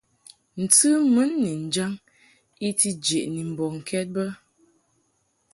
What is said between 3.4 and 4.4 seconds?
mbɔŋkɛd bə.